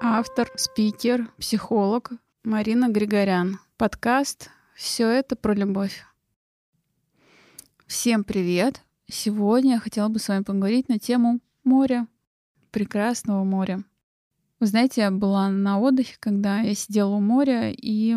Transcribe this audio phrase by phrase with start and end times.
[0.00, 2.12] Автор, спикер, психолог
[2.44, 3.58] Марина Григорян.
[3.76, 6.06] Подкаст «Все это про любовь».
[7.86, 8.80] Всем привет!
[9.10, 12.06] Сегодня я хотела бы с вами поговорить на тему моря,
[12.70, 13.84] прекрасного моря.
[14.62, 18.16] Вы знаете, я была на отдыхе, когда я сидела у моря и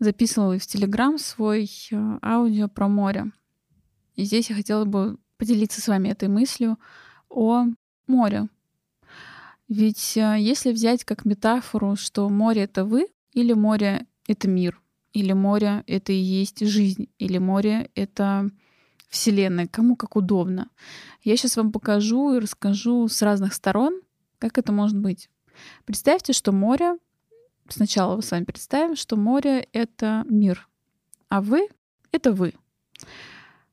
[0.00, 3.30] записывала в Телеграм свой э, аудио про море.
[4.16, 6.76] И здесь я хотела бы поделиться с вами этой мыслью
[7.28, 7.66] о
[8.08, 8.48] море,
[9.68, 15.34] ведь э, если взять как метафору, что море— это вы, или море— это мир, или
[15.34, 18.50] море— это и есть жизнь, или море— это
[19.08, 20.68] Вселенная, кому как удобно.
[21.22, 24.00] Я сейчас вам покажу и расскажу с разных сторон,
[24.40, 25.30] как это может быть.
[25.84, 26.96] Представьте, что море,
[27.68, 30.68] сначала вы с вами представим, что море— это мир,
[31.28, 31.68] а вы—
[32.12, 32.54] это вы.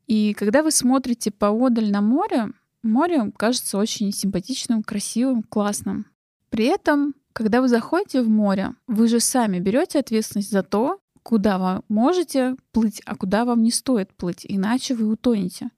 [0.07, 2.49] И когда вы смотрите поодаль на море,
[2.83, 6.05] Море кажется очень симпатичным, красивым, классным.
[6.49, 11.57] При этом, когда вы заходите в море, вы же сами берете ответственность за то, куда
[11.57, 15.69] вы можете плыть, а куда вам не стоит плыть, иначе вы утонете.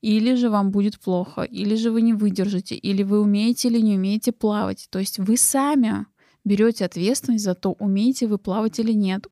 [0.00, 3.96] Или же вам будет плохо, или же вы не выдержите, или вы умеете или не
[3.96, 4.86] умеете плавать.
[4.90, 6.06] То есть вы сами
[6.44, 9.26] берете ответственность за то, умеете вы плавать или нет.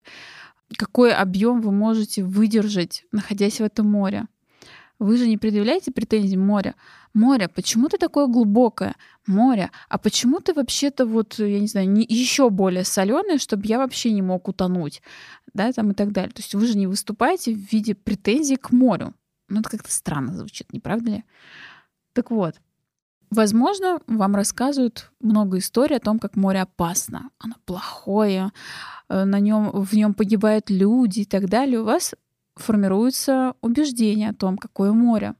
[0.77, 4.27] Какой объем вы можете выдержать, находясь в этом море.
[4.99, 6.75] Вы же не предъявляете претензий моря.
[7.13, 8.95] Море, почему ты такое глубокое?
[9.27, 13.79] Море, а почему ты вообще-то вот, я не знаю, не еще более соленое, чтобы я
[13.79, 15.03] вообще не мог утонуть?
[15.53, 16.33] Да, там и так далее.
[16.33, 19.15] То есть вы же не выступаете в виде претензий к морю.
[19.49, 21.25] Ну, это как-то странно звучит, не правда ли?
[22.13, 22.57] Так вот,
[23.31, 28.53] Возможно, вам рассказывают много историй о том, как море опасно, оно плохое,
[29.09, 31.81] э, на нем, в нем погибают люди и так далее.
[31.81, 32.15] У вас
[32.55, 35.35] формируется убеждение о том, какое море.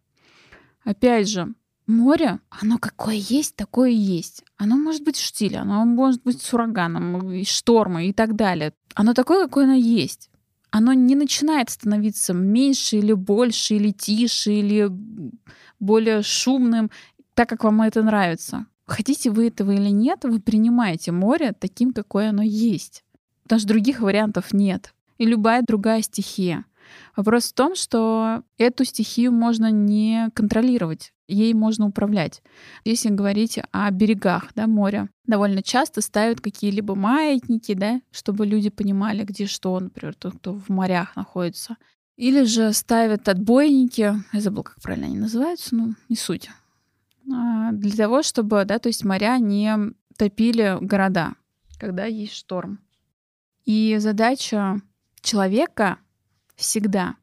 [0.85, 1.55] Опять же,
[1.87, 4.45] море, оно какое есть, такое и есть.
[4.57, 8.73] Оно может быть штиль, оно может быть с ураганом, и штормом и так далее.
[8.95, 10.29] Оно такое, какое оно есть.
[10.79, 14.91] Оно не начинает становиться меньше или больше, или тише, или
[15.81, 16.91] более шумным,
[17.33, 18.67] так как вам это нравится.
[18.85, 23.05] Хотите вы этого или нет, вы принимаете море таким, какое оно есть.
[23.47, 24.93] Даже других вариантов нет.
[25.17, 26.67] И любая другая стихия—
[27.17, 32.43] Вопрос в том, что эту стихию можно не контролировать, ей можно управлять.
[32.85, 39.25] Если говорить о берегах да, моря, довольно часто ставят какие-либо маятники, да, чтобы люди понимали,
[39.25, 41.77] где что, например, тот, кто в морях находится.
[42.17, 46.49] Или же ставят отбойники, я забыла, как правильно они называются, ну, не суть.
[47.33, 51.35] А, для того, чтобы, да, то есть моря не топили города,
[51.79, 52.81] когда есть шторм.
[53.65, 54.81] И задача
[55.21, 55.99] человека
[56.57, 57.17] всегда.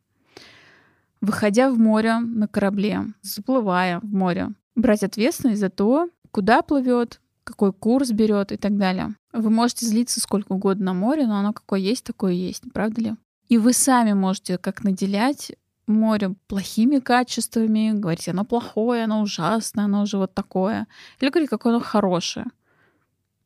[1.22, 7.74] Выходя в море на корабле, заплывая в море, брать ответственность за то, куда плывет, какой
[7.74, 9.16] курс берет и так далее.
[9.32, 13.16] Вы можете злиться сколько угодно на море, но оно какое есть, такое есть, правда ли?
[13.48, 15.52] И вы сами можете как наделять
[15.88, 20.88] море плохими качествами, говорить, оно плохое, оно ужасное, оно же вот такое.
[21.20, 22.46] Или говорить, какое оно хорошее.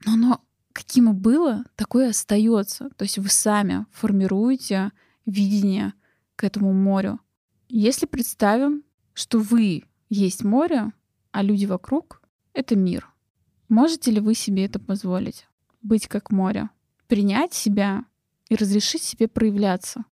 [0.05, 0.41] Но оно
[0.73, 2.89] каким и было, такое остается.
[2.97, 4.91] То есть вы сами формируете
[5.27, 5.93] видение
[6.35, 7.19] к этому морю.
[7.69, 8.83] Если представим,
[9.13, 10.93] что вы есть море,
[11.31, 12.21] а люди вокруг—
[12.53, 13.11] это мир,
[13.69, 15.47] можете ли вы себе это позволить?
[15.81, 16.69] Быть как море?
[17.07, 18.05] Принять себя
[18.49, 20.05] и разрешить себе проявляться?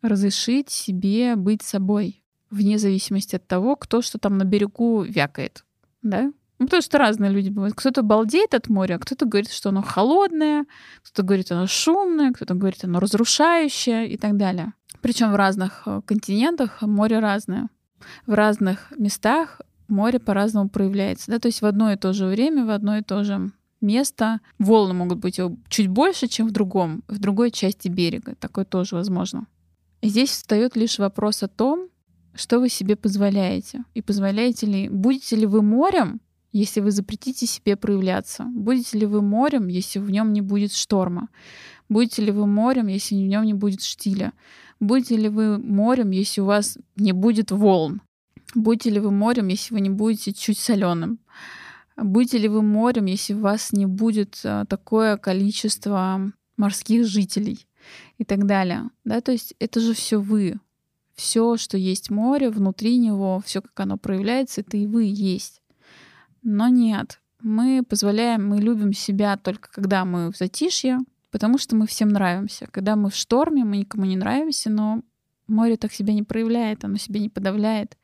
[0.00, 5.64] Разрешить себе быть собой, вне зависимости от того, кто что там на берегу вякает,
[6.02, 6.32] да?
[6.58, 7.74] Ну, потому что разные люди бывают.
[7.74, 10.66] Кто-то балдеет от моря, а кто-то говорит, что оно холодное,
[11.02, 14.74] кто-то говорит, оно шумное, кто-то говорит, оно разрушающее и так далее.
[15.00, 17.68] Причем в разных э, континентах море разное.
[18.26, 21.30] В разных местах море по-разному проявляется.
[21.30, 21.38] Да?
[21.38, 24.94] То есть в одно и то же время, в одно и то же место волны
[24.94, 28.34] могут быть чуть больше, чем в другом, в другой части берега.
[28.36, 29.46] Такое тоже возможно.
[30.02, 31.88] Здесь встает лишь вопрос о том,
[32.34, 33.84] что вы себе позволяете.
[33.94, 36.20] И позволяете ли, будете ли вы морем,
[36.52, 38.44] если вы запретите себе проявляться?
[38.44, 41.28] Будете ли вы морем, если в нем не будет шторма?
[41.88, 44.32] Будете ли вы морем, если в нем не будет штиля?
[44.80, 48.02] Будете ли вы морем, если у вас не будет волн?
[48.54, 51.18] Будете ли вы морем, если вы не будете чуть соленым?
[51.96, 57.66] Будете ли вы морем, если у вас не будет а, такое количество морских жителей
[58.18, 58.90] и так далее?
[59.04, 60.58] Да, то есть это же все вы.
[61.14, 65.61] Все, что есть море, внутри него, все, как оно проявляется, это и вы есть.
[66.42, 70.98] Но нет, мы позволяем, мы любим себя только когда мы в затишье,
[71.32, 72.68] Потому что мы всем нравимся.
[72.70, 75.02] Когда мы в шторме, мы никому не нравимся, но
[75.48, 77.96] море так себя не проявляет, оно себя не подавляет.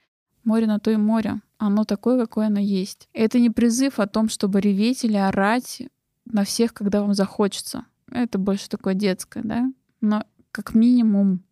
[0.44, 1.42] Море на то и море.
[1.58, 3.06] Оно такое, какое оно есть.
[3.12, 5.82] Это не призыв о том, чтобы реветь или орать
[6.24, 7.84] на всех, когда вам захочется.
[8.10, 9.70] Это больше такое детское, да?
[10.00, 11.44] Но как минимум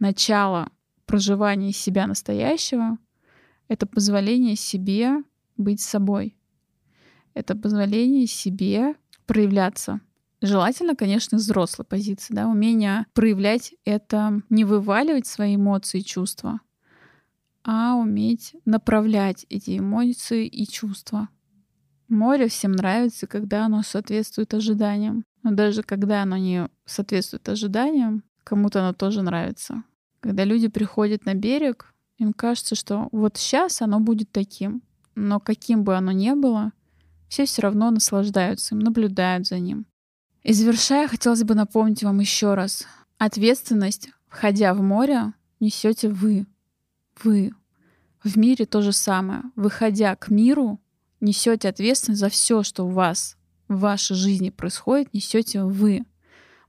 [0.00, 0.70] начало
[1.06, 2.98] проживания себя настоящего—
[3.68, 5.22] это позволение себе
[5.56, 6.36] быть собой.
[7.34, 8.94] Это позволение себе
[9.26, 10.00] проявляться.
[10.40, 16.60] Желательно, конечно, взрослой позиции, да, умение проявлять это, не вываливать свои эмоции и чувства,
[17.64, 21.28] а уметь направлять эти эмоции и чувства.
[22.08, 25.24] Море всем нравится, когда оно соответствует ожиданиям.
[25.42, 29.82] Но даже когда оно не соответствует ожиданиям, кому-то оно тоже нравится.
[30.20, 34.82] Когда люди приходят на берег, им кажется, что вот сейчас оно будет таким.
[35.14, 36.72] Но каким бы оно ни было,
[37.28, 39.86] все все равно наслаждаются им, наблюдают за ним.
[40.42, 42.86] И завершая, хотелось бы напомнить вам еще раз.
[43.18, 46.46] Ответственность, входя в море, несете вы.
[47.22, 47.52] Вы.
[48.24, 49.42] В мире то же самое.
[49.54, 50.80] Выходя к миру,
[51.20, 53.36] несете ответственность за все, что у вас
[53.68, 56.04] в вашей жизни происходит, несете вы.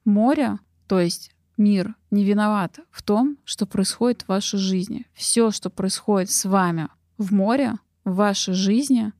[0.06, 5.08] Море, то есть мир, не виноват в том, что происходит в вашей жизни.
[5.14, 7.74] Все, что происходит с вами в море,
[8.06, 9.12] в вашей жизни,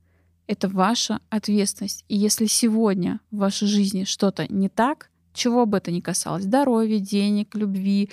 [0.48, 2.06] это ваша ответственность.
[2.08, 7.00] И если сегодня в вашей жизни что-то не так, чего бы это ни касалось, здоровья,
[7.00, 8.10] денег, любви,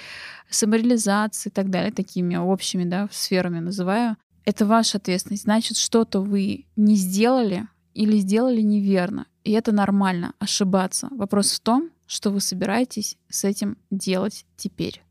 [0.48, 5.44] самореализации и так далее, такими общими да, сферами называю, это ваша ответственность.
[5.44, 9.26] Значит, что-то вы не сделали или сделали неверно.
[9.44, 11.08] И это нормально, ошибаться.
[11.10, 15.02] Вопрос в том, что вы собираетесь с этим делать теперь.